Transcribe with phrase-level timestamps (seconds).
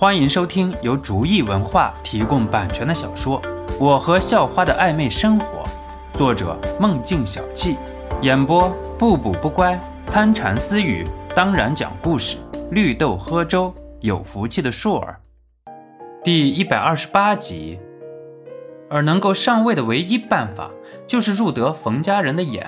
[0.00, 3.42] 欢迎收听由竹意文化提供版权的小说
[3.80, 5.64] 《我和校花的暧昧生活》，
[6.16, 7.76] 作者梦境小憩，
[8.22, 9.76] 演播不补不乖、
[10.06, 12.36] 参禅私语，当然讲故事，
[12.70, 15.18] 绿豆喝粥，有福气的硕儿。
[16.22, 17.80] 第一百二十八集。
[18.88, 20.70] 而能够上位的唯一办法，
[21.08, 22.64] 就是入得冯家人的眼。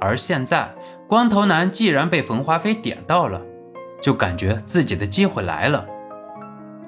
[0.00, 0.74] 而现在，
[1.06, 3.42] 光头男既然被冯华飞点到了，
[4.00, 5.86] 就感觉自己的机会来了。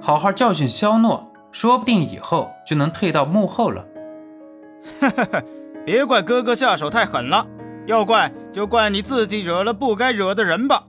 [0.07, 3.85] 好好教训肖诺，说不定以后就能退到幕后了。
[5.01, 5.43] 哈哈哈，
[5.85, 7.45] 别怪哥哥下手太狠了，
[7.87, 10.85] 要怪就怪你自己惹了不该惹的人吧。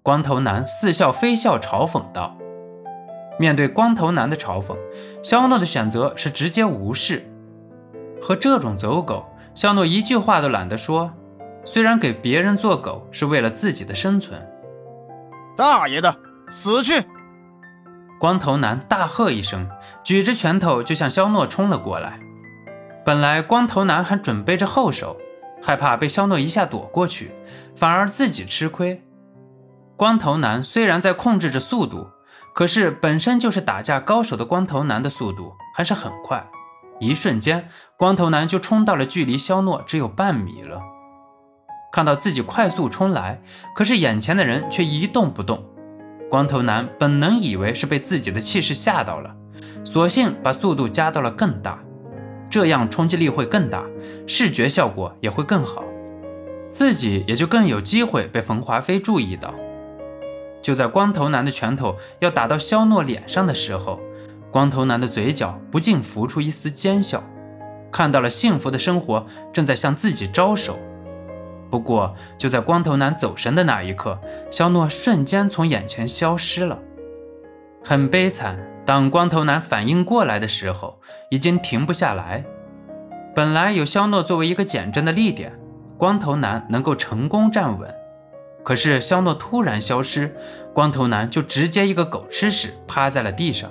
[0.00, 2.38] 光头男似笑非笑嘲讽道。
[3.36, 4.76] 面对光头男的嘲讽，
[5.20, 7.28] 肖诺的选择是直接无视。
[8.22, 9.26] 和这种走狗，
[9.56, 11.10] 肖诺一句话都懒得说。
[11.64, 14.40] 虽然给别人做狗是为了自己的生存，
[15.56, 16.14] 大爷的，
[16.48, 17.02] 死去！
[18.18, 19.68] 光头男大喝一声，
[20.02, 22.18] 举着拳头就向肖诺冲了过来。
[23.04, 25.16] 本来光头男还准备着后手，
[25.62, 27.32] 害怕被肖诺一下躲过去，
[27.76, 29.02] 反而自己吃亏。
[29.96, 32.08] 光头男虽然在控制着速度。
[32.54, 36.46] 可是本身就是打架高手的光头男的速度还是很快，
[37.00, 40.80] 一瞬间，光头男就冲到了距离肖诺只有半米了。
[41.90, 43.42] 看到自己快速冲来，
[43.74, 45.64] 可是眼前的人却一动不动。
[46.30, 49.34] 光头男本能以为是被自己的气势吓到了，
[49.84, 51.78] 索性把速度加到了更大，
[52.50, 53.84] 这样冲击力会更大，
[54.26, 55.84] 视觉效果也会更好，
[56.70, 59.54] 自己也就更有机会被冯华飞注意到。
[60.60, 64.00] 就在光头男的拳头要打到肖诺脸上的时候，
[64.50, 67.22] 光头男的嘴角不禁浮出一丝奸笑，
[67.92, 70.78] 看到了幸福的生活正在向自己招手。
[71.74, 74.16] 不过，就在光头男走神的那一刻，
[74.48, 76.78] 肖诺瞬间从眼前消失了。
[77.82, 82.44] 很悲惨，当光头男反应过来的时候，已经停不下来。
[83.34, 85.52] 本来有肖诺作为一个减震的力点，
[85.98, 87.92] 光头男能够成功站稳。
[88.62, 90.32] 可是肖诺突然消失，
[90.72, 93.68] 光头男就直接一个狗吃屎趴在了地上，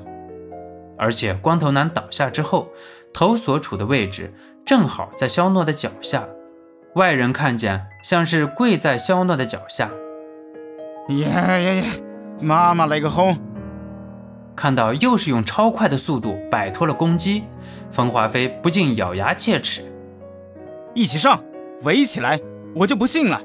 [0.97, 2.67] 而且光头男倒下之后，
[3.13, 4.33] 头所处的位置
[4.65, 6.27] 正好在肖诺的脚下，
[6.95, 9.89] 外人看见像是跪在肖诺的脚下。
[11.09, 11.83] 耶耶耶！
[12.39, 13.37] 妈妈来个轰！
[14.55, 17.43] 看到又是用超快的速度摆脱了攻击，
[17.91, 19.91] 冯华飞不禁咬牙切齿：
[20.93, 21.43] 一起上，
[21.81, 22.39] 围起来，
[22.75, 23.41] 我就不信了。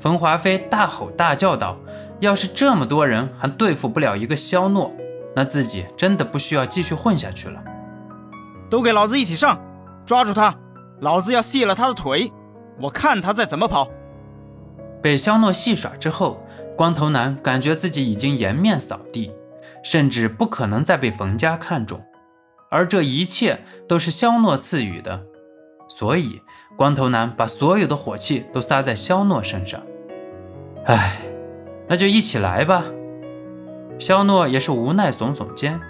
[0.00, 1.78] 冯华飞大吼大叫道
[2.18, 4.90] ：“要是这么多人还对付不了一个肖诺，
[5.36, 7.62] 那自己真的不需要继续混下去了。
[8.68, 9.60] 都给老子一起上，
[10.04, 10.52] 抓住他！
[11.02, 12.32] 老子要卸了他的腿，
[12.80, 13.90] 我看他再怎么跑。”
[15.02, 16.40] 被肖诺戏耍之后，
[16.76, 19.32] 光头男感觉自己已经颜面扫地，
[19.82, 22.00] 甚至不可能再被冯家看中，
[22.70, 25.20] 而这一切都是肖诺赐予的，
[25.88, 26.40] 所以
[26.76, 29.82] 光头男把所有的火气都撒在肖诺身上。
[30.84, 31.16] 唉，
[31.88, 32.84] 那就一起来吧。
[33.98, 35.80] 肖诺也是无奈耸耸肩，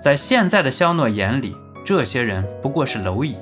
[0.00, 3.36] 在现在的肖诺眼里，这些人不过是蝼蚁。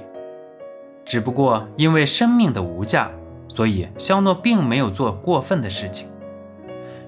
[1.04, 3.10] 只不过因为生命的无价，
[3.48, 6.08] 所以肖诺并没有做过分的事情。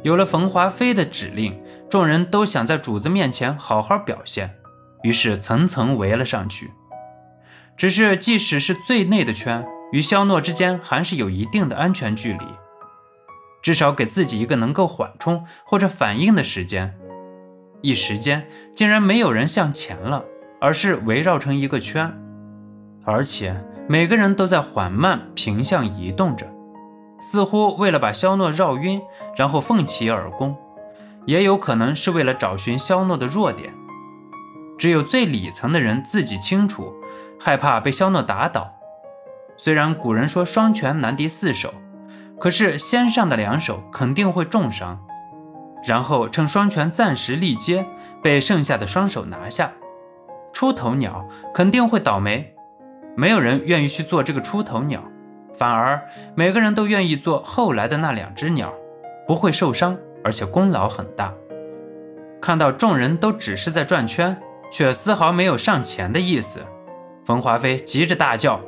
[0.03, 4.51] 有了冯华飞的指令，众人都想在主子面前好好表现，
[5.03, 6.71] 于是层层围了上去。
[7.77, 12.45] 只是即使是最内的圈，与肖诺之间还是有一定的安全距离。
[13.63, 16.95] 至少给自己一个能够缓冲或者反应的时间。
[17.81, 20.25] 一时间竟然没有人向前了，
[20.61, 22.13] 而是围绕成一个圈，
[23.05, 23.57] 而且
[23.89, 26.47] 每个人都在缓慢平向移动着，
[27.21, 29.01] 似乎为了把肖诺绕晕，
[29.37, 30.57] 然后奋起而攻，
[31.27, 33.73] 也有可能是为了找寻肖诺的弱点。
[34.79, 36.93] 只有最里层的人自己清楚，
[37.39, 38.73] 害怕被肖诺打倒。
[39.57, 41.73] 虽然古人说双拳难敌四手。
[42.41, 44.99] 可是先上的两手肯定会重伤，
[45.85, 47.87] 然后趁双拳暂时力竭，
[48.21, 49.71] 被剩下的双手拿下。
[50.53, 51.25] 出头鸟
[51.55, 52.52] 肯定会倒霉，
[53.15, 55.03] 没有人愿意去做这个出头鸟，
[55.55, 56.01] 反而
[56.35, 58.73] 每个人都愿意做后来的那两只鸟，
[59.27, 61.33] 不会受伤，而且功劳很大。
[62.41, 64.37] 看到众人都只是在转圈，
[64.71, 66.61] 却丝毫没有上前的意思，
[67.25, 68.61] 冯华飞急着大叫：“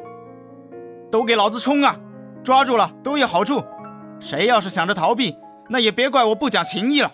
[1.10, 1.96] 都给老子冲啊！”
[2.44, 3.64] 抓住了都有好处，
[4.20, 5.34] 谁要是想着逃避，
[5.70, 7.10] 那也别怪我不讲情义了。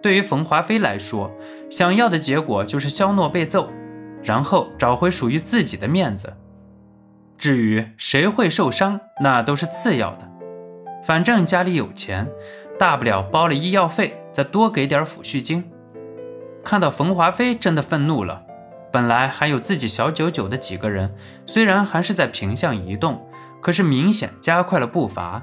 [0.00, 1.30] 对于冯华飞来说，
[1.68, 3.68] 想要的结果就是肖诺被揍，
[4.22, 6.36] 然后找回属于自己的面子。
[7.36, 10.30] 至于谁会受伤，那都是次要的。
[11.04, 12.30] 反正家里有钱，
[12.78, 15.68] 大不了包了医药费，再多给点抚恤金。
[16.64, 18.42] 看到冯华飞真的愤怒了，
[18.92, 21.12] 本来还有自己小九九的几个人，
[21.44, 23.26] 虽然还是在平向移动，
[23.60, 25.42] 可是明显加快了步伐。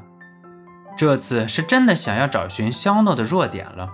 [0.95, 3.89] 这次是真的想要找寻肖诺的弱点了。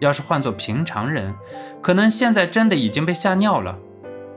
[0.00, 1.34] 要是换做平常人，
[1.80, 3.78] 可能现在真的已经被吓尿了。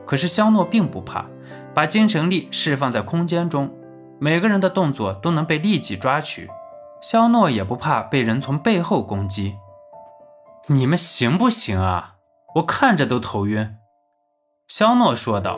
[0.06, 1.26] 可是肖诺并不怕，
[1.74, 3.74] 把精神力释放在空间中，
[4.20, 6.50] 每个人的动作都能被立即抓取。
[7.02, 9.56] 肖诺也不怕被人从背后攻击。
[10.68, 12.16] 你们行不行啊？
[12.56, 13.76] 我看着都头晕。”
[14.68, 15.58] 肖诺说道。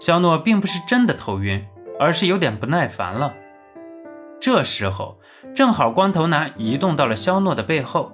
[0.00, 1.66] 肖诺并不是真的头晕，
[1.98, 3.34] 而是有点不耐烦了。
[4.40, 5.18] 这时候，
[5.54, 8.10] 正好光头男移动到了肖诺的背后，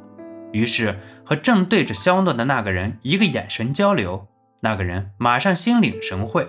[0.53, 4.27] 于是和正对着肖诺的那个人一个眼神交流，
[4.61, 6.47] 那个人马上心领神会。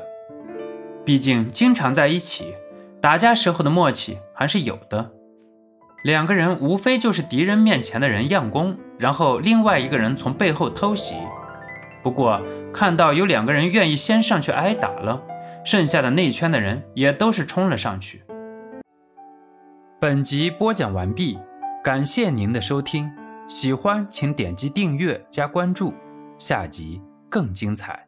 [1.06, 2.54] 毕竟经常在一起，
[3.02, 5.12] 打架时候的默契还是有的。
[6.04, 11.16] 两个人无非就是敌人面前的人佯攻，然后另外一个人从背后偷袭。
[12.04, 12.42] 不过
[12.74, 15.22] 看到有两个人愿意先上去挨打了，
[15.66, 18.22] 剩下的内圈的人也都是冲了上去。
[20.00, 21.40] 本集播讲完毕，
[21.84, 23.12] 感谢您的收听，
[23.50, 25.94] 喜欢请点击订阅加关注，
[26.38, 28.07] 下集更精彩。